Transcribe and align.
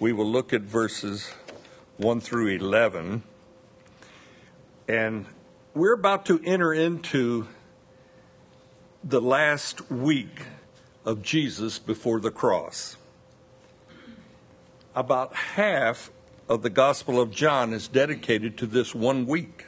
we 0.00 0.12
will 0.12 0.26
look 0.26 0.52
at 0.52 0.62
verses 0.62 1.32
1 1.98 2.20
through 2.20 2.48
11. 2.48 3.22
And 4.88 5.26
we're 5.72 5.94
about 5.94 6.26
to 6.26 6.40
enter 6.44 6.74
into 6.74 7.46
the 9.02 9.20
last 9.20 9.90
week 9.90 10.42
of 11.04 11.22
Jesus 11.22 11.78
before 11.78 12.18
the 12.18 12.30
cross. 12.30 12.96
About 14.96 15.34
half 15.34 16.10
of 16.48 16.62
the 16.62 16.70
Gospel 16.70 17.20
of 17.20 17.30
John 17.30 17.72
is 17.72 17.88
dedicated 17.88 18.58
to 18.58 18.66
this 18.66 18.94
one 18.94 19.26
week. 19.26 19.64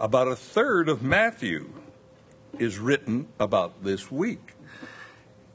About 0.00 0.28
a 0.28 0.36
third 0.36 0.88
of 0.88 1.02
Matthew 1.02 1.72
is 2.58 2.78
written 2.78 3.28
about 3.38 3.84
this 3.84 4.10
week. 4.10 4.54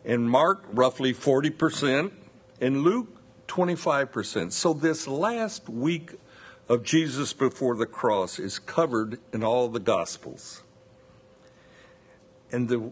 In 0.05 0.27
Mark, 0.27 0.65
roughly 0.71 1.13
40%. 1.13 2.11
In 2.59 2.83
Luke, 2.83 3.22
25%. 3.47 4.51
So 4.51 4.73
this 4.73 5.07
last 5.07 5.69
week 5.69 6.11
of 6.69 6.83
Jesus 6.83 7.33
before 7.33 7.75
the 7.75 7.85
cross 7.85 8.39
is 8.39 8.59
covered 8.59 9.19
in 9.31 9.43
all 9.43 9.67
the 9.67 9.79
Gospels. 9.79 10.63
And 12.51 12.69
the, 12.69 12.91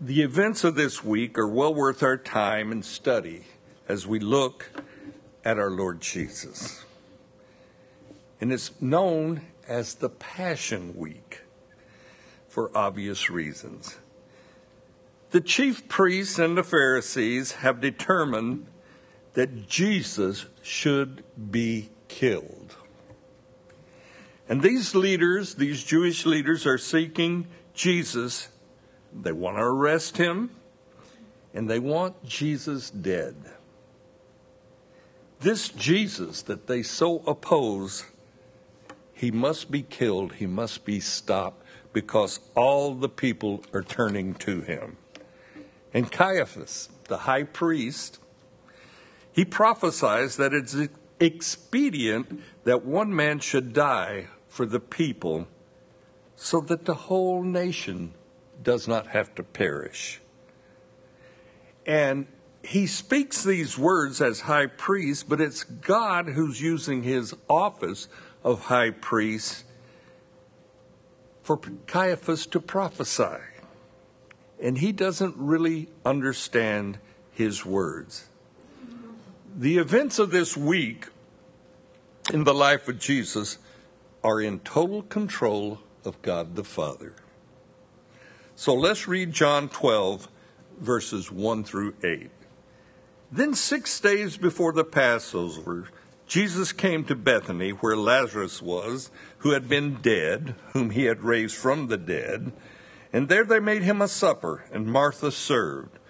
the 0.00 0.22
events 0.22 0.64
of 0.64 0.74
this 0.74 1.04
week 1.04 1.38
are 1.38 1.48
well 1.48 1.74
worth 1.74 2.02
our 2.02 2.16
time 2.16 2.72
and 2.72 2.84
study 2.84 3.44
as 3.88 4.06
we 4.06 4.18
look 4.18 4.70
at 5.44 5.58
our 5.58 5.70
Lord 5.70 6.00
Jesus. 6.00 6.84
And 8.40 8.52
it's 8.52 8.80
known 8.80 9.42
as 9.68 9.94
the 9.94 10.08
Passion 10.08 10.96
Week 10.96 11.42
for 12.48 12.76
obvious 12.76 13.30
reasons. 13.30 13.98
The 15.30 15.40
chief 15.40 15.88
priests 15.88 16.38
and 16.38 16.58
the 16.58 16.62
Pharisees 16.62 17.52
have 17.52 17.80
determined 17.80 18.66
that 19.34 19.68
Jesus 19.68 20.46
should 20.62 21.24
be 21.50 21.90
killed. 22.08 22.76
And 24.48 24.62
these 24.62 24.94
leaders, 24.94 25.54
these 25.54 25.82
Jewish 25.82 26.26
leaders, 26.26 26.66
are 26.66 26.78
seeking 26.78 27.46
Jesus. 27.74 28.48
They 29.12 29.32
want 29.32 29.56
to 29.56 29.62
arrest 29.62 30.18
him, 30.18 30.50
and 31.54 31.70
they 31.70 31.78
want 31.78 32.24
Jesus 32.24 32.90
dead. 32.90 33.36
This 35.40 35.70
Jesus 35.70 36.42
that 36.42 36.66
they 36.66 36.82
so 36.82 37.18
oppose, 37.26 38.04
he 39.12 39.30
must 39.30 39.70
be 39.70 39.82
killed, 39.82 40.34
he 40.34 40.46
must 40.46 40.84
be 40.84 41.00
stopped, 41.00 41.64
because 41.92 42.40
all 42.54 42.94
the 42.94 43.08
people 43.08 43.64
are 43.72 43.82
turning 43.82 44.34
to 44.34 44.60
him. 44.60 44.96
And 45.94 46.10
Caiaphas, 46.10 46.88
the 47.04 47.18
high 47.18 47.42
priest, 47.42 48.18
he 49.32 49.44
prophesies 49.44 50.36
that 50.36 50.52
it's 50.52 50.76
expedient 51.18 52.42
that 52.64 52.84
one 52.84 53.14
man 53.14 53.38
should 53.38 53.72
die 53.72 54.28
for 54.48 54.66
the 54.66 54.80
people 54.80 55.46
so 56.36 56.60
that 56.60 56.84
the 56.84 56.94
whole 56.94 57.42
nation 57.42 58.12
does 58.62 58.86
not 58.86 59.08
have 59.08 59.34
to 59.34 59.42
perish. 59.42 60.20
And 61.86 62.26
he 62.62 62.86
speaks 62.86 63.42
these 63.42 63.76
words 63.76 64.20
as 64.20 64.40
high 64.40 64.66
priest, 64.66 65.28
but 65.28 65.40
it's 65.40 65.64
God 65.64 66.28
who's 66.28 66.60
using 66.60 67.02
his 67.02 67.34
office 67.48 68.08
of 68.44 68.62
high 68.62 68.90
priest 68.90 69.64
for 71.42 71.58
Caiaphas 71.86 72.46
to 72.46 72.60
prophesy. 72.60 73.40
And 74.60 74.78
he 74.78 74.92
doesn't 74.92 75.34
really 75.36 75.88
understand 76.04 76.98
his 77.32 77.64
words. 77.64 78.28
The 79.62 79.78
events 79.78 80.18
of 80.18 80.32
this 80.32 80.56
week 80.56 81.06
in 82.32 82.42
the 82.42 82.52
life 82.52 82.88
of 82.88 82.98
Jesus 82.98 83.58
are 84.24 84.40
in 84.40 84.58
total 84.58 85.02
control 85.02 85.78
of 86.04 86.20
God 86.20 86.56
the 86.56 86.64
Father. 86.64 87.14
So 88.56 88.74
let's 88.74 89.06
read 89.06 89.30
John 89.30 89.68
12, 89.68 90.26
verses 90.80 91.30
1 91.30 91.62
through 91.62 91.94
8. 92.02 92.28
Then, 93.30 93.54
six 93.54 94.00
days 94.00 94.36
before 94.36 94.72
the 94.72 94.82
Passover, 94.82 95.90
Jesus 96.26 96.72
came 96.72 97.04
to 97.04 97.14
Bethany, 97.14 97.70
where 97.70 97.96
Lazarus 97.96 98.60
was, 98.60 99.12
who 99.38 99.52
had 99.52 99.68
been 99.68 100.02
dead, 100.02 100.56
whom 100.72 100.90
he 100.90 101.04
had 101.04 101.22
raised 101.22 101.54
from 101.54 101.86
the 101.86 101.96
dead. 101.96 102.50
And 103.12 103.28
there 103.28 103.44
they 103.44 103.60
made 103.60 103.82
him 103.84 104.02
a 104.02 104.08
supper, 104.08 104.64
and 104.72 104.86
Martha 104.88 105.30
served. 105.30 106.00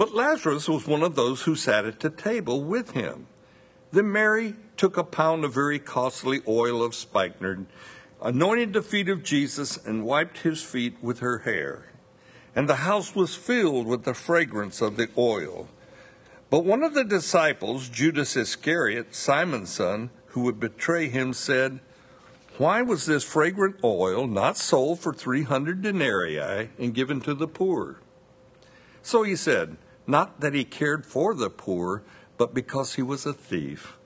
But 0.00 0.14
Lazarus 0.14 0.66
was 0.66 0.86
one 0.86 1.02
of 1.02 1.14
those 1.14 1.42
who 1.42 1.54
sat 1.54 1.84
at 1.84 2.00
the 2.00 2.08
table 2.08 2.64
with 2.64 2.92
him. 2.92 3.26
Then 3.92 4.10
Mary 4.10 4.54
took 4.78 4.96
a 4.96 5.04
pound 5.04 5.44
of 5.44 5.52
very 5.52 5.78
costly 5.78 6.40
oil 6.48 6.82
of 6.82 6.94
spikenard, 6.94 7.66
anointed 8.22 8.72
the 8.72 8.80
feet 8.80 9.10
of 9.10 9.22
Jesus, 9.22 9.76
and 9.76 10.06
wiped 10.06 10.38
his 10.38 10.62
feet 10.62 10.96
with 11.02 11.18
her 11.18 11.40
hair. 11.40 11.92
And 12.56 12.66
the 12.66 12.76
house 12.76 13.14
was 13.14 13.36
filled 13.36 13.86
with 13.86 14.04
the 14.04 14.14
fragrance 14.14 14.80
of 14.80 14.96
the 14.96 15.10
oil. 15.18 15.68
But 16.48 16.64
one 16.64 16.82
of 16.82 16.94
the 16.94 17.04
disciples, 17.04 17.90
Judas 17.90 18.38
Iscariot, 18.38 19.14
Simon's 19.14 19.68
son, 19.68 20.08
who 20.28 20.40
would 20.44 20.58
betray 20.58 21.10
him, 21.10 21.34
said, 21.34 21.78
Why 22.56 22.80
was 22.80 23.04
this 23.04 23.22
fragrant 23.22 23.76
oil 23.84 24.26
not 24.26 24.56
sold 24.56 25.00
for 25.00 25.12
300 25.12 25.82
denarii 25.82 26.70
and 26.78 26.94
given 26.94 27.20
to 27.20 27.34
the 27.34 27.46
poor? 27.46 27.98
So 29.02 29.24
he 29.24 29.36
said, 29.36 29.76
not 30.10 30.40
that 30.40 30.54
he 30.54 30.64
cared 30.64 31.06
for 31.06 31.34
the 31.34 31.50
poor, 31.50 32.02
but 32.36 32.54
because 32.54 32.94
he 32.94 33.02
was 33.02 33.24
a 33.24 33.32
thief. 33.32 33.96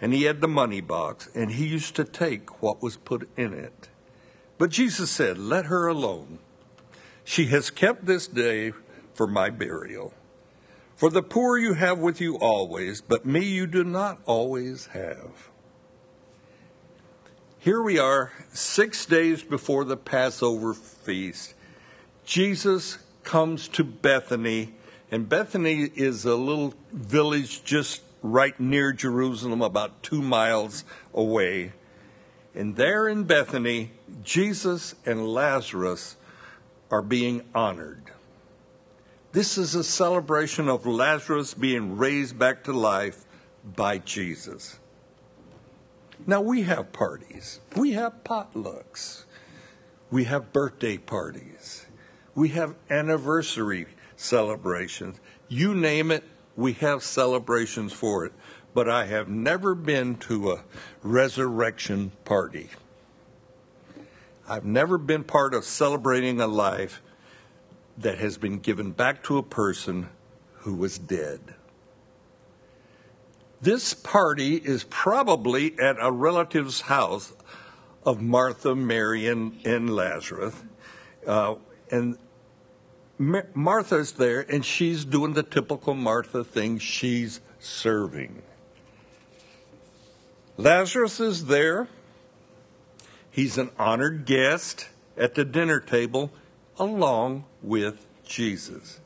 And 0.00 0.12
he 0.12 0.24
had 0.24 0.40
the 0.40 0.48
money 0.48 0.80
box, 0.80 1.28
and 1.34 1.52
he 1.52 1.66
used 1.66 1.94
to 1.96 2.04
take 2.04 2.62
what 2.62 2.82
was 2.82 2.96
put 2.96 3.28
in 3.36 3.52
it. 3.52 3.88
But 4.58 4.70
Jesus 4.70 5.10
said, 5.10 5.38
Let 5.38 5.66
her 5.66 5.86
alone. 5.86 6.38
She 7.24 7.46
has 7.46 7.70
kept 7.70 8.06
this 8.06 8.26
day 8.26 8.72
for 9.14 9.26
my 9.26 9.50
burial. 9.50 10.12
For 10.96 11.10
the 11.10 11.22
poor 11.22 11.58
you 11.58 11.74
have 11.74 11.98
with 11.98 12.20
you 12.20 12.36
always, 12.36 13.00
but 13.00 13.26
me 13.26 13.44
you 13.44 13.66
do 13.66 13.84
not 13.84 14.20
always 14.26 14.86
have. 14.86 15.50
Here 17.58 17.80
we 17.80 17.98
are, 17.98 18.32
six 18.52 19.06
days 19.06 19.42
before 19.42 19.84
the 19.84 19.96
Passover 19.96 20.74
feast. 20.74 21.54
Jesus 22.24 22.98
comes 23.22 23.68
to 23.68 23.84
Bethany, 23.84 24.74
and 25.12 25.28
Bethany 25.28 25.90
is 25.94 26.24
a 26.24 26.34
little 26.34 26.72
village 26.90 27.62
just 27.64 28.00
right 28.22 28.58
near 28.58 28.94
Jerusalem, 28.94 29.60
about 29.60 30.02
two 30.02 30.22
miles 30.22 30.84
away. 31.12 31.72
And 32.54 32.76
there 32.76 33.06
in 33.08 33.24
Bethany, 33.24 33.90
Jesus 34.24 34.94
and 35.04 35.28
Lazarus 35.28 36.16
are 36.90 37.02
being 37.02 37.42
honored. 37.54 38.10
This 39.32 39.58
is 39.58 39.74
a 39.74 39.84
celebration 39.84 40.70
of 40.70 40.86
Lazarus 40.86 41.52
being 41.52 41.98
raised 41.98 42.38
back 42.38 42.64
to 42.64 42.72
life 42.72 43.26
by 43.64 43.98
Jesus. 43.98 44.78
Now, 46.26 46.40
we 46.40 46.62
have 46.62 46.92
parties, 46.92 47.60
we 47.76 47.92
have 47.92 48.24
potlucks, 48.24 49.24
we 50.10 50.24
have 50.24 50.52
birthday 50.54 50.96
parties. 50.96 51.86
We 52.34 52.48
have 52.50 52.74
anniversary 52.88 53.86
celebrations. 54.22 55.20
You 55.48 55.74
name 55.74 56.10
it, 56.10 56.24
we 56.56 56.74
have 56.74 57.02
celebrations 57.02 57.92
for 57.92 58.24
it. 58.24 58.32
But 58.74 58.88
I 58.88 59.04
have 59.06 59.28
never 59.28 59.74
been 59.74 60.16
to 60.16 60.52
a 60.52 60.64
resurrection 61.02 62.12
party. 62.24 62.70
I've 64.48 64.64
never 64.64 64.98
been 64.98 65.24
part 65.24 65.54
of 65.54 65.64
celebrating 65.64 66.40
a 66.40 66.46
life 66.46 67.02
that 67.98 68.18
has 68.18 68.38
been 68.38 68.58
given 68.58 68.92
back 68.92 69.22
to 69.24 69.36
a 69.36 69.42
person 69.42 70.08
who 70.60 70.74
was 70.74 70.98
dead. 70.98 71.54
This 73.60 73.94
party 73.94 74.56
is 74.56 74.84
probably 74.84 75.78
at 75.78 75.96
a 76.00 76.10
relative's 76.10 76.82
house 76.82 77.32
of 78.04 78.20
Martha, 78.20 78.74
Mary, 78.74 79.28
and, 79.28 79.64
and 79.64 79.94
Lazarus. 79.94 80.54
Uh, 81.26 81.54
and 81.90 82.16
Martha's 83.18 84.12
there, 84.12 84.40
and 84.40 84.64
she's 84.64 85.04
doing 85.04 85.34
the 85.34 85.42
typical 85.42 85.94
Martha 85.94 86.42
thing. 86.42 86.78
She's 86.78 87.40
serving. 87.58 88.42
Lazarus 90.56 91.20
is 91.20 91.46
there. 91.46 91.88
He's 93.30 93.58
an 93.58 93.70
honored 93.78 94.26
guest 94.26 94.88
at 95.16 95.34
the 95.34 95.44
dinner 95.44 95.80
table 95.80 96.30
along 96.78 97.44
with 97.62 98.06
Jesus. 98.24 99.00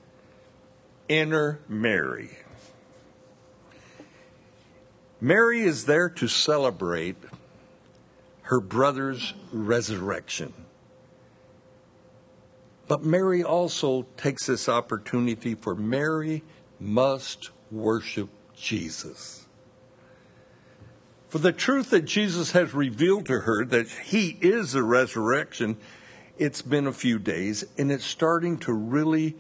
Enter 1.09 1.61
Mary. 1.69 2.31
Mary 5.20 5.62
is 5.62 5.87
there 5.87 6.09
to 6.09 6.29
celebrate 6.29 7.17
her 8.43 8.61
brother's 8.61 9.35
resurrection. 9.52 10.52
But 12.88 13.03
Mary 13.03 13.43
also 13.43 14.06
takes 14.17 14.47
this 14.47 14.69
opportunity 14.69 15.55
for 15.55 15.75
Mary 15.75 16.43
must 16.79 17.50
worship 17.71 18.29
Jesus. 18.56 19.47
For 21.29 21.38
the 21.38 21.53
truth 21.53 21.91
that 21.91 22.05
Jesus 22.05 22.53
has 22.53 22.73
revealed 22.73 23.27
to 23.27 23.41
her 23.41 23.65
that 23.65 23.88
he 23.88 24.38
is 24.41 24.73
the 24.73 24.85
resurrection, 24.85 25.77
it's 26.38 26.62
been 26.62 26.87
a 26.87 26.93
few 26.93 27.19
days 27.19 27.65
and 27.77 27.91
it's 27.91 28.05
starting 28.05 28.59
to 28.59 28.73
really 28.73 29.35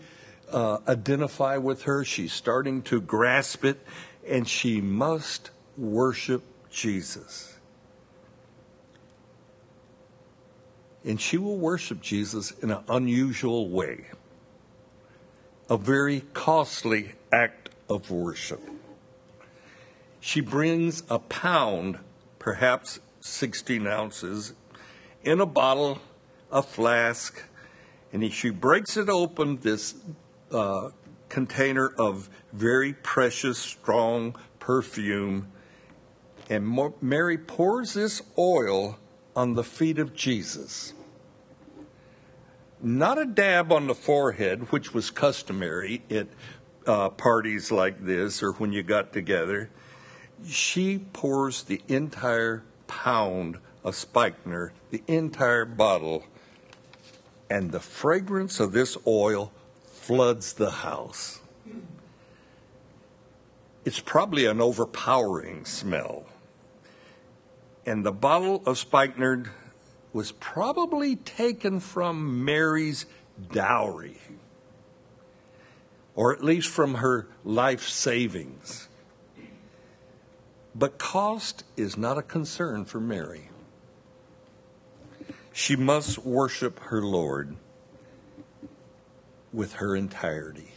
uh, 0.50 0.78
identify 0.88 1.56
with 1.56 1.82
her. 1.82 2.04
She's 2.04 2.32
starting 2.32 2.82
to 2.82 3.00
grasp 3.00 3.64
it 3.64 3.80
and 4.28 4.48
she 4.48 4.80
must 4.80 5.50
worship 5.76 6.42
Jesus. 6.70 7.55
And 11.06 11.20
she 11.20 11.38
will 11.38 11.56
worship 11.56 12.02
Jesus 12.02 12.50
in 12.50 12.70
an 12.70 12.82
unusual 12.88 13.70
way, 13.70 14.06
a 15.70 15.78
very 15.78 16.22
costly 16.34 17.12
act 17.32 17.70
of 17.88 18.10
worship. 18.10 18.60
She 20.18 20.40
brings 20.40 21.04
a 21.08 21.20
pound, 21.20 22.00
perhaps 22.40 22.98
16 23.20 23.86
ounces, 23.86 24.52
in 25.22 25.40
a 25.40 25.46
bottle, 25.46 26.00
a 26.50 26.62
flask, 26.62 27.40
and 28.12 28.32
she 28.32 28.50
breaks 28.50 28.96
it 28.96 29.08
open, 29.08 29.58
this 29.58 29.94
uh, 30.50 30.90
container 31.28 31.88
of 31.98 32.28
very 32.52 32.92
precious, 32.92 33.58
strong 33.58 34.34
perfume, 34.58 35.52
and 36.48 36.92
Mary 37.00 37.38
pours 37.38 37.94
this 37.94 38.22
oil 38.36 38.98
on 39.34 39.54
the 39.54 39.64
feet 39.64 39.98
of 39.98 40.14
Jesus. 40.14 40.94
Not 42.82 43.18
a 43.18 43.24
dab 43.24 43.72
on 43.72 43.86
the 43.86 43.94
forehead, 43.94 44.70
which 44.70 44.92
was 44.92 45.10
customary 45.10 46.02
at 46.10 46.28
uh, 46.86 47.08
parties 47.10 47.72
like 47.72 48.04
this 48.04 48.42
or 48.42 48.52
when 48.52 48.72
you 48.72 48.82
got 48.82 49.12
together. 49.12 49.70
She 50.46 50.98
pours 50.98 51.62
the 51.62 51.80
entire 51.88 52.62
pound 52.86 53.58
of 53.82 53.94
spikenard, 53.94 54.72
the 54.90 55.02
entire 55.06 55.64
bottle, 55.64 56.24
and 57.48 57.72
the 57.72 57.80
fragrance 57.80 58.60
of 58.60 58.72
this 58.72 58.96
oil 59.06 59.52
floods 59.86 60.52
the 60.52 60.70
house. 60.70 61.40
It's 63.84 64.00
probably 64.00 64.46
an 64.46 64.60
overpowering 64.60 65.64
smell. 65.64 66.26
And 67.86 68.04
the 68.04 68.12
bottle 68.12 68.62
of 68.66 68.78
spikenard 68.78 69.50
was 70.16 70.32
probably 70.32 71.14
taken 71.14 71.78
from 71.78 72.42
Mary's 72.42 73.04
dowry, 73.52 74.16
or 76.14 76.32
at 76.32 76.42
least 76.42 76.70
from 76.70 76.94
her 76.94 77.28
life 77.44 77.86
savings. 77.86 78.88
But 80.74 80.96
cost 80.96 81.64
is 81.76 81.98
not 81.98 82.16
a 82.16 82.22
concern 82.22 82.86
for 82.86 82.98
Mary. 82.98 83.50
She 85.52 85.76
must 85.76 86.24
worship 86.24 86.80
her 86.84 87.02
Lord 87.02 87.54
with 89.52 89.74
her 89.74 89.94
entirety. 89.94 90.72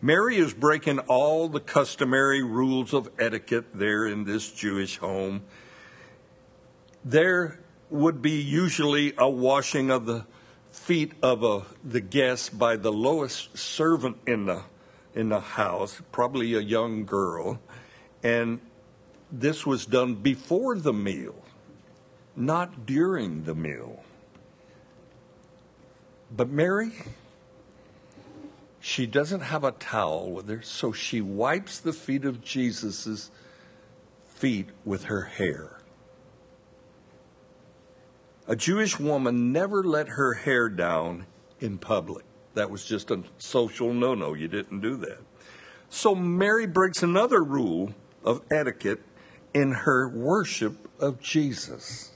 Mary 0.00 0.36
is 0.36 0.54
breaking 0.54 1.00
all 1.00 1.48
the 1.48 1.58
customary 1.58 2.44
rules 2.44 2.94
of 2.94 3.10
etiquette 3.18 3.74
there 3.74 4.06
in 4.06 4.22
this 4.22 4.52
Jewish 4.52 4.98
home. 4.98 5.42
There 7.04 7.60
would 7.90 8.22
be 8.22 8.40
usually 8.40 9.12
a 9.18 9.28
washing 9.28 9.90
of 9.90 10.06
the 10.06 10.24
feet 10.70 11.12
of 11.22 11.44
a, 11.44 11.62
the 11.84 12.00
guest 12.00 12.58
by 12.58 12.76
the 12.76 12.92
lowest 12.92 13.56
servant 13.56 14.16
in 14.26 14.46
the 14.46 14.62
in 15.14 15.28
the 15.28 15.40
house, 15.40 16.02
probably 16.10 16.54
a 16.54 16.60
young 16.60 17.04
girl, 17.04 17.60
and 18.24 18.58
this 19.30 19.64
was 19.64 19.86
done 19.86 20.14
before 20.16 20.76
the 20.76 20.92
meal, 20.92 21.36
not 22.34 22.84
during 22.84 23.44
the 23.44 23.54
meal. 23.54 24.02
But 26.36 26.48
Mary, 26.48 26.92
she 28.80 29.06
doesn't 29.06 29.42
have 29.42 29.62
a 29.62 29.70
towel 29.70 30.32
with 30.32 30.48
her, 30.48 30.62
so 30.62 30.90
she 30.90 31.20
wipes 31.20 31.78
the 31.78 31.92
feet 31.92 32.24
of 32.24 32.42
Jesus' 32.42 33.30
feet 34.26 34.70
with 34.84 35.04
her 35.04 35.22
hair. 35.22 35.73
A 38.46 38.54
Jewish 38.54 38.98
woman 39.00 39.52
never 39.52 39.82
let 39.82 40.08
her 40.08 40.34
hair 40.34 40.68
down 40.68 41.26
in 41.60 41.78
public. 41.78 42.24
That 42.54 42.70
was 42.70 42.84
just 42.84 43.10
a 43.10 43.22
social 43.38 43.94
no 43.94 44.14
no. 44.14 44.34
You 44.34 44.48
didn't 44.48 44.80
do 44.80 44.96
that. 44.98 45.20
So 45.88 46.14
Mary 46.14 46.66
breaks 46.66 47.02
another 47.02 47.42
rule 47.42 47.94
of 48.22 48.42
etiquette 48.50 49.00
in 49.54 49.72
her 49.72 50.08
worship 50.08 50.88
of 51.00 51.20
Jesus. 51.20 52.12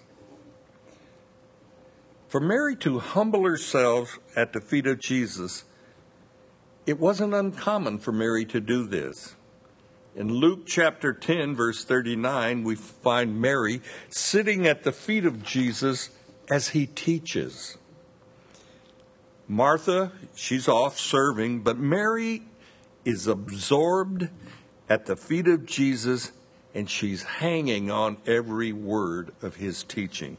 For 2.29 2.41
Mary 2.41 2.77
to 2.77 2.99
humble 2.99 3.45
herself 3.45 4.19
at 4.37 4.53
the 4.53 4.61
feet 4.61 4.87
of 4.87 4.99
Jesus 4.99 5.65
it 6.89 6.99
wasn't 6.99 7.35
uncommon 7.35 7.99
for 7.99 8.13
Mary 8.13 8.47
to 8.47 8.61
do 8.61 8.87
this. 8.87 9.37
In 10.17 10.33
Luke 10.33 10.67
chapter 10.67 11.13
10, 11.13 11.55
verse 11.55 11.85
39, 11.85 12.65
we 12.65 12.75
find 12.75 13.39
Mary 13.39 13.83
sitting 14.09 14.67
at 14.67 14.85
the 14.85 14.91
feet 14.91 15.27
of 15.27 15.43
Jesus 15.43 16.09
as 16.51 16.69
he 16.69 16.87
teaches. 16.87 17.79
Martha, 19.47 20.13
she's 20.35 20.69
off 20.69 20.99
serving, 20.99 21.61
but 21.61 21.79
Mary 21.79 22.43
is 23.05 23.27
absorbed 23.27 24.29
at 24.89 25.07
the 25.07 25.17
feet 25.17 25.49
of 25.49 25.67
Jesus 25.67 26.33
and 26.75 26.89
she's 26.89 27.23
hanging 27.23 27.91
on 27.91 28.19
every 28.27 28.73
word 28.73 29.33
of 29.43 29.57
his 29.57 29.83
teaching. 29.83 30.37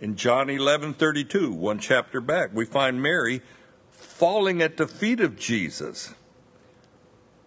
In 0.00 0.16
John 0.16 0.48
11:32, 0.48 1.50
one 1.50 1.78
chapter 1.78 2.20
back, 2.20 2.50
we 2.52 2.64
find 2.64 3.02
Mary 3.02 3.42
falling 3.90 4.62
at 4.62 4.76
the 4.76 4.86
feet 4.86 5.20
of 5.20 5.36
Jesus 5.36 6.14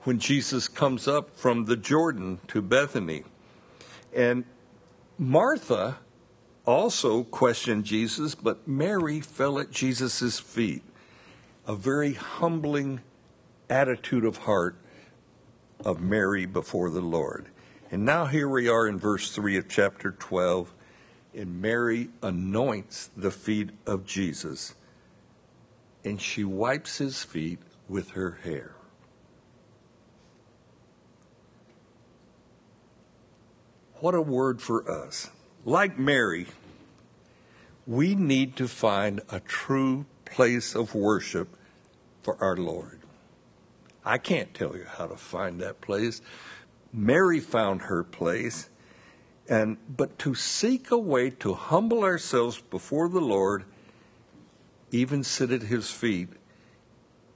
when 0.04 0.20
Jesus 0.20 0.68
comes 0.68 1.08
up 1.08 1.38
from 1.38 1.66
the 1.66 1.78
Jordan 1.78 2.40
to 2.48 2.62
Bethany. 2.62 3.24
And 4.14 4.44
Martha 5.18 6.00
also 6.66 7.24
questioned 7.24 7.86
Jesus, 7.86 8.36
but 8.36 8.68
Mary 8.68 9.20
fell 9.20 9.60
at 9.60 9.72
Jesus' 9.72 10.40
feet. 10.40 10.84
A 11.68 11.76
very 11.76 12.14
humbling 12.14 13.02
attitude 13.70 14.26
of 14.26 14.38
heart 14.38 14.76
of 15.84 16.02
Mary 16.02 16.46
before 16.46 16.90
the 16.90 17.02
Lord. 17.02 17.48
And 17.92 18.06
now 18.06 18.26
here 18.26 18.48
we 18.48 18.68
are 18.68 18.88
in 18.88 18.98
verse 18.98 19.32
3 19.32 19.58
of 19.58 19.68
chapter 19.68 20.12
12, 20.12 20.74
and 21.36 21.62
Mary 21.62 22.10
anoints 22.22 23.10
the 23.16 23.32
feet 23.32 23.70
of 23.86 24.06
Jesus 24.06 24.76
and 26.04 26.22
she 26.22 26.44
wipes 26.44 26.98
his 26.98 27.24
feet 27.24 27.60
with 27.88 28.12
her 28.12 28.40
hair. 28.44 28.76
What 34.00 34.16
a 34.16 34.22
word 34.22 34.62
for 34.62 34.90
us. 34.90 35.30
Like 35.66 36.00
Mary, 36.00 36.48
we 37.86 38.16
need 38.16 38.56
to 38.56 38.68
find 38.68 39.22
a 39.30 39.40
true 39.40 40.06
place 40.26 40.76
of 40.76 40.96
worship 40.96 41.56
for 42.24 42.42
our 42.44 42.58
Lord. 42.58 43.00
I 44.04 44.18
can't 44.18 44.54
tell 44.54 44.76
you 44.76 44.86
how 44.86 45.08
to 45.08 45.16
find 45.16 45.60
that 45.62 45.82
place. 45.82 46.22
Mary 46.92 47.40
found 47.40 47.84
her 47.84 48.04
place. 48.04 48.70
And 49.48 49.78
but 49.88 50.18
to 50.20 50.34
seek 50.34 50.90
a 50.92 50.98
way 50.98 51.30
to 51.30 51.54
humble 51.54 52.04
ourselves 52.04 52.62
before 52.62 53.10
the 53.10 53.22
Lord 53.22 53.66
even 54.92 55.24
sit 55.24 55.52
at 55.52 55.64
his 55.64 55.90
feet, 55.90 56.30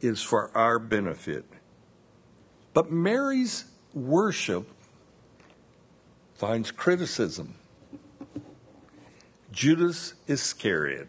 is 0.01 0.21
for 0.21 0.55
our 0.55 0.77
benefit. 0.77 1.45
But 2.73 2.91
Mary's 2.91 3.65
worship 3.93 4.69
finds 6.35 6.71
criticism. 6.71 7.55
Judas 9.55 10.15
Iscariot. 10.27 11.07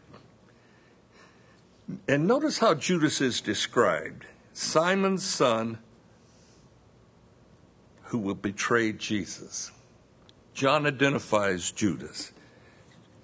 And 2.07 2.29
notice 2.29 2.59
how 2.59 2.75
Judas 2.75 3.21
is 3.21 3.41
described 3.41 4.25
Simon's 4.53 5.25
son 5.25 5.79
who 8.05 8.19
will 8.19 8.37
betray 8.37 8.93
Jesus. 8.93 9.73
John 10.55 10.87
identifies 10.87 11.73
Judas. 11.73 12.33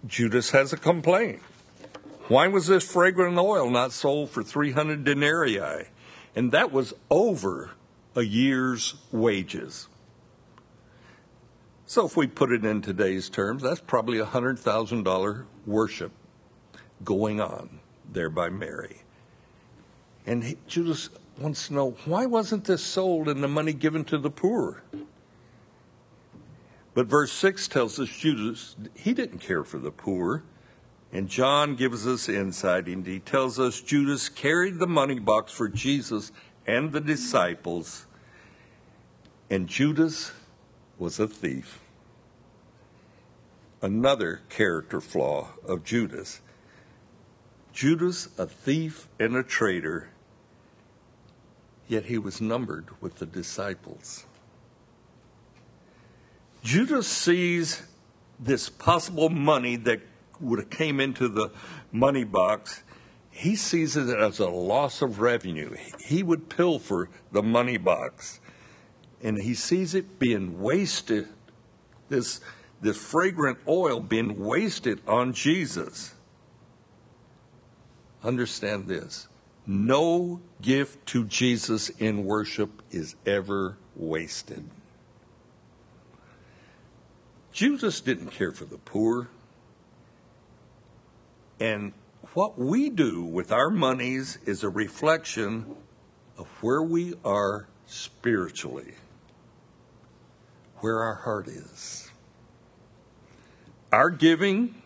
Judas 0.05 0.50
has 0.50 0.73
a 0.73 0.76
complaint. 0.76 1.41
Why 2.26 2.49
was 2.49 2.67
this 2.67 2.85
fragrant 2.85 3.38
oil 3.38 3.71
not 3.71 3.93
sold 3.93 4.31
for 4.31 4.43
300 4.43 5.05
denarii? 5.05 5.87
And 6.35 6.50
that 6.50 6.73
was 6.73 6.95
over 7.11 7.71
a 8.17 8.23
year's 8.23 8.97
wages. 9.12 9.87
So 11.93 12.07
if 12.07 12.17
we 12.17 12.27
put 12.27 12.53
it 12.53 12.65
in 12.65 12.81
today's 12.81 13.29
terms, 13.29 13.63
that's 13.63 13.83
probably 13.83 14.19
a 14.19 14.25
$100,000 14.25 15.45
worship 15.67 16.11
going 17.05 17.39
on 17.39 17.81
there 18.11 18.31
by 18.31 18.49
Mary. 18.49 19.03
And 20.25 20.57
Judas 20.67 21.11
wants 21.37 21.67
to 21.67 21.75
know 21.75 21.91
why 22.07 22.25
wasn't 22.25 22.65
this 22.65 22.83
sold 22.83 23.29
and 23.29 23.45
the 23.45 23.49
money 23.49 23.75
given 23.75 24.07
to 24.07 24.17
the 24.17 24.31
poor? 24.31 24.83
But 26.95 27.09
verse 27.09 27.31
6 27.31 27.69
tells 27.69 28.01
us 28.01 28.09
Judas, 28.09 28.75
he 28.95 29.13
didn't 29.13 29.41
care 29.41 29.63
for 29.63 29.77
the 29.77 29.91
poor. 29.91 30.45
And 31.13 31.29
John 31.29 31.77
gives 31.77 32.07
us 32.07 32.27
insight, 32.27 32.87
and 32.87 33.07
he 33.07 33.19
tells 33.19 33.61
us 33.61 33.83
Judas 33.83 34.31
carried 34.31 34.79
the 34.79 34.87
money 34.87 35.19
box 35.19 35.53
for 35.53 35.69
Jesus 35.69 36.33
and 36.67 36.91
the 36.91 37.03
disciples, 37.03 38.07
and 39.51 39.69
Judas 39.69 40.33
was 41.02 41.18
a 41.18 41.26
thief. 41.26 41.80
Another 43.82 44.40
character 44.49 45.00
flaw 45.00 45.49
of 45.66 45.82
Judas. 45.82 46.40
Judas, 47.73 48.28
a 48.38 48.47
thief 48.47 49.09
and 49.18 49.35
a 49.35 49.42
traitor, 49.42 50.11
yet 51.88 52.04
he 52.04 52.18
was 52.18 52.40
numbered 52.40 52.87
with 53.00 53.16
the 53.16 53.26
disciples. 53.26 54.26
Judas 56.62 57.09
sees 57.09 57.82
this 58.38 58.68
possible 58.68 59.28
money 59.28 59.75
that 59.75 60.02
would 60.38 60.61
have 60.61 60.71
came 60.71 61.00
into 61.00 61.26
the 61.26 61.50
money 61.90 62.23
box. 62.23 62.85
He 63.32 63.56
sees 63.56 63.97
it 63.97 64.09
as 64.09 64.38
a 64.38 64.49
loss 64.49 65.02
of 65.02 65.18
revenue. 65.18 65.75
He 66.06 66.23
would 66.23 66.49
pilfer 66.49 67.09
the 67.32 67.42
money 67.42 67.76
box. 67.76 68.38
And 69.23 69.41
he 69.41 69.55
sees 69.55 69.95
it 69.95 70.19
being 70.19 70.61
wasted, 70.61 71.29
this, 72.09 72.41
this 72.81 72.97
fragrant 72.97 73.59
oil 73.69 74.00
being 74.00 74.38
wasted 74.38 75.00
on 75.07 75.33
Jesus. 75.33 76.14
Understand 78.25 78.88
this 78.88 79.29
no 79.67 80.41
gift 80.61 81.07
to 81.07 81.25
Jesus 81.25 81.88
in 81.88 82.25
worship 82.25 82.83
is 82.91 83.14
ever 83.25 83.76
wasted. 83.95 84.69
Jesus 87.52 88.00
didn't 88.00 88.31
care 88.31 88.52
for 88.52 88.64
the 88.64 88.79
poor. 88.79 89.29
And 91.61 91.93
what 92.35 92.59
we 92.59 92.91
do 92.91 93.23
with 93.23 93.52
our 93.52 93.71
monies 93.71 94.38
is 94.47 94.64
a 94.64 94.69
reflection 94.69 95.76
of 96.38 96.49
where 96.61 96.83
we 96.83 97.14
are 97.25 97.69
spiritually, 97.87 98.95
where 100.83 101.01
our 101.01 101.15
heart 101.15 101.49
is. 101.49 102.11
Our 103.93 104.11
giving 104.11 104.83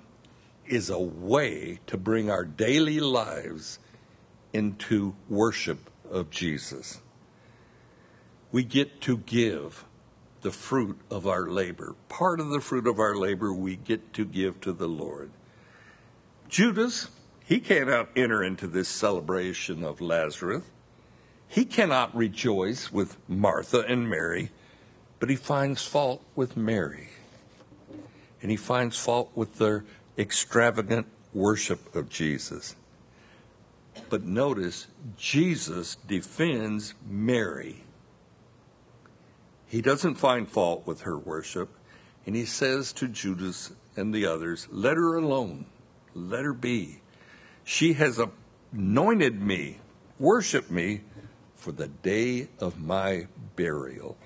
is 0.66 0.90
a 0.90 0.98
way 0.98 1.80
to 1.86 1.96
bring 1.96 2.30
our 2.30 2.44
daily 2.44 3.00
lives 3.00 3.78
into 4.52 5.14
worship 5.28 5.90
of 6.10 6.30
Jesus. 6.30 7.00
We 8.52 8.62
get 8.62 9.00
to 9.02 9.16
give 9.18 9.84
the 10.42 10.50
fruit 10.50 10.98
of 11.10 11.26
our 11.26 11.48
labor. 11.48 11.94
Part 12.08 12.40
of 12.40 12.50
the 12.50 12.60
fruit 12.60 12.86
of 12.86 12.98
our 12.98 13.16
labor 13.16 13.52
we 13.52 13.76
get 13.76 14.12
to 14.14 14.24
give 14.24 14.60
to 14.60 14.72
the 14.72 14.88
Lord. 14.88 15.30
Judas, 16.48 17.08
he 17.44 17.58
cannot 17.58 18.10
enter 18.14 18.42
into 18.42 18.66
this 18.66 18.88
celebration 18.88 19.82
of 19.82 20.00
Lazarus. 20.00 20.62
He 21.48 21.64
cannot 21.64 22.14
rejoice 22.14 22.92
with 22.92 23.16
Martha 23.28 23.84
and 23.88 24.10
Mary, 24.10 24.50
but 25.26 25.30
he 25.30 25.36
finds 25.36 25.84
fault 25.84 26.22
with 26.36 26.56
Mary. 26.56 27.08
And 28.40 28.50
he 28.50 28.56
finds 28.56 28.96
fault 28.96 29.32
with 29.34 29.58
their 29.58 29.84
extravagant 30.16 31.06
worship 31.34 31.96
of 31.96 32.08
Jesus. 32.08 32.76
But 34.08 34.22
notice, 34.22 34.86
Jesus 35.16 35.96
defends 36.06 36.94
Mary 37.04 37.82
he 39.66 39.82
doesn't 39.82 40.14
find 40.14 40.48
fault 40.48 40.86
with 40.86 41.02
her 41.02 41.18
worship, 41.18 41.68
and 42.24 42.36
he 42.36 42.44
says 42.44 42.92
to 42.94 43.08
Judas 43.08 43.72
and 43.96 44.14
the 44.14 44.24
others, 44.24 44.68
Let 44.70 44.96
her 44.96 45.16
alone, 45.16 45.66
let 46.14 46.44
her 46.44 46.52
be. 46.52 47.00
She 47.64 47.94
has 47.94 48.20
anointed 48.72 49.42
me, 49.42 49.80
worship 50.20 50.70
me, 50.70 51.00
for 51.56 51.72
the 51.72 51.88
day 51.88 52.48
of 52.60 52.80
my 52.80 53.26
burial. 53.56 54.16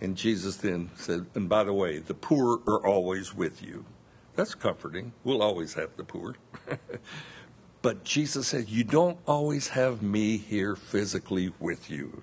And 0.00 0.16
Jesus 0.16 0.56
then 0.56 0.90
said, 0.96 1.26
And 1.34 1.48
by 1.48 1.64
the 1.64 1.74
way, 1.74 1.98
the 1.98 2.14
poor 2.14 2.60
are 2.66 2.86
always 2.86 3.34
with 3.34 3.62
you. 3.62 3.84
That's 4.36 4.54
comforting. 4.54 5.12
We'll 5.24 5.42
always 5.42 5.74
have 5.74 5.96
the 5.96 6.04
poor. 6.04 6.36
but 7.82 8.04
Jesus 8.04 8.48
said, 8.48 8.68
You 8.68 8.84
don't 8.84 9.18
always 9.26 9.68
have 9.68 10.02
me 10.02 10.38
here 10.38 10.76
physically 10.76 11.52
with 11.58 11.90
you 11.90 12.22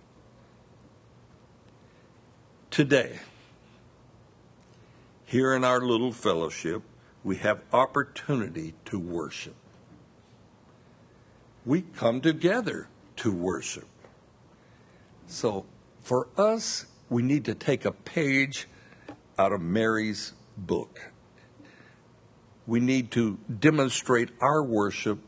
today, 2.78 3.18
here 5.26 5.56
in 5.56 5.64
our 5.64 5.82
little 5.82 6.12
fellowship, 6.12 6.84
we 7.24 7.38
have 7.38 7.60
opportunity 7.74 8.76
to 8.86 9.00
worship. 9.00 9.56
We 11.66 11.82
come 11.82 12.22
together 12.22 12.88
to 13.16 13.32
worship. 13.32 13.88
So 15.26 15.66
for 16.02 16.28
us, 16.38 16.86
we 17.10 17.24
need 17.24 17.46
to 17.46 17.56
take 17.56 17.86
a 17.86 17.92
page 17.92 18.68
out 19.38 19.54
of 19.54 19.62
Mary's 19.62 20.34
book. 20.58 21.12
We 22.66 22.80
need 22.80 23.12
to 23.12 23.38
demonstrate 23.60 24.30
our 24.42 24.62
worship, 24.62 25.20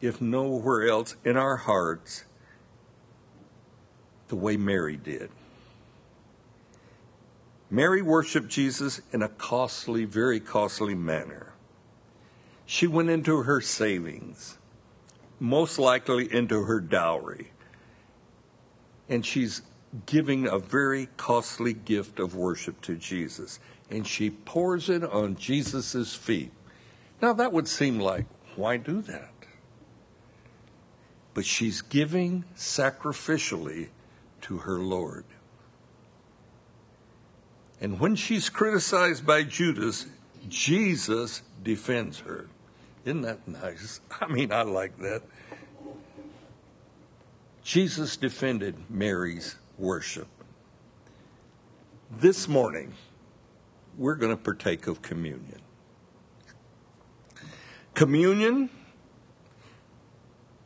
if 0.00 0.20
nowhere 0.20 0.88
else, 0.88 1.16
in 1.24 1.36
our 1.36 1.56
hearts, 1.56 2.24
the 4.28 4.36
way 4.36 4.56
Mary 4.56 4.96
did. 4.96 5.30
Mary 7.68 8.02
worshiped 8.02 8.48
Jesus 8.48 9.00
in 9.12 9.22
a 9.22 9.28
costly, 9.28 10.04
very 10.04 10.38
costly 10.38 10.94
manner. 10.94 11.54
She 12.66 12.86
went 12.86 13.10
into 13.10 13.42
her 13.42 13.60
savings, 13.60 14.58
most 15.40 15.78
likely 15.78 16.32
into 16.32 16.62
her 16.62 16.80
dowry, 16.80 17.50
and 19.08 19.26
she's 19.26 19.62
giving 20.06 20.46
a 20.46 20.58
very 20.58 21.08
costly 21.16 21.72
gift 21.72 22.18
of 22.18 22.34
worship 22.34 22.80
to 22.82 22.96
Jesus, 22.96 23.60
and 23.90 24.06
she 24.06 24.30
pours 24.30 24.88
it 24.88 25.04
on 25.04 25.36
Jesus' 25.36 26.14
feet. 26.14 26.52
Now, 27.20 27.32
that 27.34 27.52
would 27.52 27.68
seem 27.68 27.98
like, 27.98 28.26
why 28.56 28.76
do 28.78 29.02
that? 29.02 29.32
But 31.34 31.44
she's 31.44 31.82
giving 31.82 32.44
sacrificially 32.56 33.88
to 34.42 34.58
her 34.58 34.78
Lord. 34.78 35.24
And 37.80 37.98
when 37.98 38.16
she's 38.16 38.48
criticized 38.48 39.26
by 39.26 39.42
Judas, 39.42 40.06
Jesus 40.48 41.42
defends 41.62 42.20
her. 42.20 42.48
Isn't 43.04 43.22
that 43.22 43.46
nice? 43.48 44.00
I 44.20 44.26
mean, 44.26 44.52
I 44.52 44.62
like 44.62 44.98
that. 44.98 45.22
Jesus 47.62 48.16
defended 48.16 48.90
Mary's 48.90 49.56
worship. 49.82 50.28
This 52.08 52.46
morning, 52.46 52.94
we're 53.98 54.14
going 54.14 54.30
to 54.30 54.40
partake 54.40 54.86
of 54.86 55.02
communion. 55.02 55.60
Communion 57.94 58.70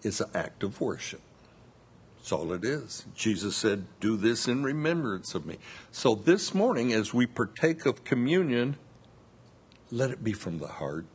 is 0.03 0.21
an 0.21 0.29
act 0.35 0.63
of 0.63 0.81
worship. 0.81 1.23
That's 2.19 2.31
all 2.31 2.53
it 2.53 2.65
is. 2.65 3.07
Jesus 3.15 3.57
said, 3.57 3.87
Do 4.01 4.17
this 4.17 4.47
in 4.47 4.63
remembrance 4.63 5.35
of 5.35 5.47
me. 5.47 5.57
So 5.91 6.15
this 6.15 6.55
morning, 6.55 6.93
as 6.93 7.15
we 7.15 7.27
partake 7.27 7.87
of 7.87 8.05
communion, 8.05 8.77
let 9.91 10.11
it 10.11 10.23
be 10.23 10.35
from 10.35 10.59
the 10.59 10.69
heart. 10.69 11.07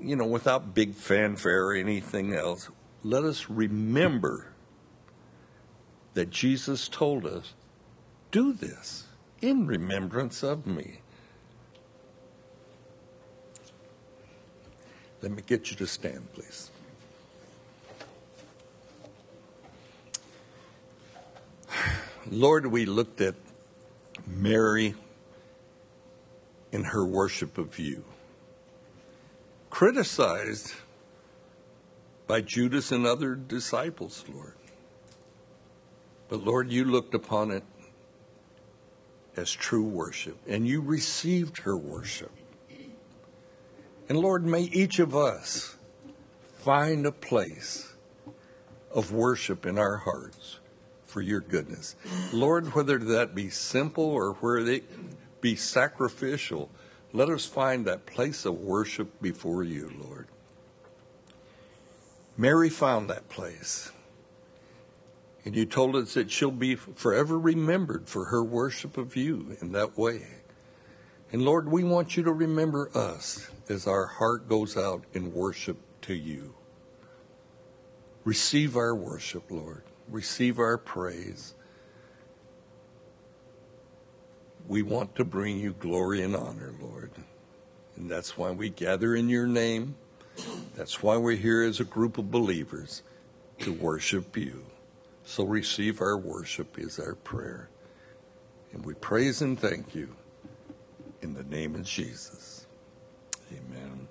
You 0.00 0.16
know, 0.16 0.26
without 0.26 0.74
big 0.74 0.94
fanfare 0.94 1.66
or 1.66 1.74
anything 1.74 2.34
else, 2.34 2.70
let 3.04 3.22
us 3.22 3.48
remember 3.48 4.49
that 6.14 6.30
Jesus 6.30 6.88
told 6.88 7.26
us, 7.26 7.54
Do 8.30 8.52
this 8.52 9.04
in 9.40 9.66
remembrance 9.66 10.42
of 10.42 10.66
me. 10.66 11.00
Let 15.22 15.32
me 15.32 15.42
get 15.46 15.70
you 15.70 15.76
to 15.76 15.86
stand, 15.86 16.32
please. 16.32 16.70
Lord, 22.30 22.66
we 22.66 22.86
looked 22.86 23.20
at 23.20 23.34
Mary 24.26 24.94
in 26.72 26.84
her 26.84 27.04
worship 27.04 27.58
of 27.58 27.78
you, 27.78 28.04
criticized 29.68 30.74
by 32.26 32.40
Judas 32.40 32.92
and 32.92 33.06
other 33.06 33.34
disciples, 33.34 34.24
Lord. 34.32 34.54
But 36.30 36.44
Lord, 36.44 36.70
you 36.70 36.84
looked 36.84 37.12
upon 37.12 37.50
it 37.50 37.64
as 39.36 39.50
true 39.50 39.84
worship, 39.84 40.38
and 40.46 40.66
you 40.66 40.80
received 40.80 41.58
her 41.62 41.76
worship. 41.76 42.30
And 44.08 44.16
Lord, 44.16 44.46
may 44.46 44.62
each 44.62 45.00
of 45.00 45.14
us 45.14 45.76
find 46.58 47.04
a 47.04 47.12
place 47.12 47.94
of 48.94 49.12
worship 49.12 49.66
in 49.66 49.76
our 49.76 49.96
hearts 49.96 50.60
for 51.04 51.20
your 51.20 51.40
goodness. 51.40 51.96
Lord, 52.32 52.74
whether 52.74 52.98
that 52.98 53.34
be 53.34 53.50
simple 53.50 54.04
or 54.04 54.34
where 54.34 54.58
it 54.58 55.40
be 55.40 55.56
sacrificial, 55.56 56.70
let 57.12 57.28
us 57.28 57.44
find 57.44 57.84
that 57.86 58.06
place 58.06 58.44
of 58.44 58.60
worship 58.60 59.20
before 59.20 59.64
you, 59.64 59.92
Lord. 60.00 60.28
Mary 62.36 62.70
found 62.70 63.10
that 63.10 63.28
place. 63.28 63.90
And 65.50 65.56
you 65.56 65.66
told 65.66 65.96
us 65.96 66.14
that 66.14 66.30
she'll 66.30 66.52
be 66.52 66.76
forever 66.76 67.36
remembered 67.36 68.08
for 68.08 68.26
her 68.26 68.40
worship 68.40 68.96
of 68.96 69.16
you 69.16 69.56
in 69.60 69.72
that 69.72 69.98
way. 69.98 70.22
And 71.32 71.42
Lord, 71.42 71.68
we 71.68 71.82
want 71.82 72.16
you 72.16 72.22
to 72.22 72.32
remember 72.32 72.88
us 72.96 73.50
as 73.68 73.88
our 73.88 74.06
heart 74.06 74.48
goes 74.48 74.76
out 74.76 75.02
in 75.12 75.34
worship 75.34 75.76
to 76.02 76.14
you. 76.14 76.54
Receive 78.22 78.76
our 78.76 78.94
worship, 78.94 79.50
Lord. 79.50 79.82
Receive 80.08 80.60
our 80.60 80.78
praise. 80.78 81.56
We 84.68 84.82
want 84.82 85.16
to 85.16 85.24
bring 85.24 85.58
you 85.58 85.72
glory 85.72 86.22
and 86.22 86.36
honor, 86.36 86.72
Lord. 86.80 87.10
And 87.96 88.08
that's 88.08 88.38
why 88.38 88.52
we 88.52 88.70
gather 88.70 89.16
in 89.16 89.28
your 89.28 89.48
name. 89.48 89.96
That's 90.76 91.02
why 91.02 91.16
we're 91.16 91.34
here 91.34 91.64
as 91.64 91.80
a 91.80 91.84
group 91.84 92.18
of 92.18 92.30
believers 92.30 93.02
to 93.58 93.72
worship 93.72 94.36
you. 94.36 94.66
So 95.24 95.44
receive 95.44 96.00
our 96.00 96.16
worship 96.16 96.78
is 96.78 96.98
our 96.98 97.14
prayer. 97.14 97.68
And 98.72 98.84
we 98.84 98.94
praise 98.94 99.42
and 99.42 99.58
thank 99.58 99.94
you 99.94 100.14
in 101.22 101.34
the 101.34 101.44
name 101.44 101.74
of 101.74 101.84
Jesus. 101.84 102.66
Amen. 103.52 104.08